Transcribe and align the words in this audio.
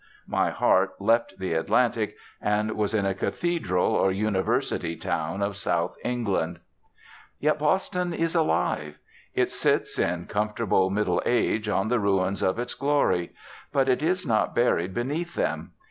My 0.25 0.49
heart 0.49 0.99
leapt 0.99 1.37
the 1.37 1.53
Atlantic, 1.53 2.15
and 2.41 2.71
was 2.71 2.95
in 2.95 3.05
a 3.05 3.13
Cathedral 3.13 3.87
or 3.93 4.11
University 4.11 4.95
town 4.95 5.43
of 5.43 5.55
South 5.55 5.95
England. 6.03 6.59
Yet 7.39 7.59
Boston 7.59 8.11
is 8.11 8.33
alive. 8.33 8.97
It 9.35 9.51
sits, 9.51 9.99
in 9.99 10.25
comfortable 10.25 10.89
middle 10.89 11.21
age, 11.23 11.69
on 11.69 11.89
the 11.89 11.99
ruins 11.99 12.41
of 12.41 12.57
its 12.57 12.73
glory. 12.73 13.33
But 13.71 13.87
it 13.87 14.01
is 14.01 14.25
not 14.25 14.55
buried 14.55 14.95
beneath 14.95 15.35
them. 15.35 15.73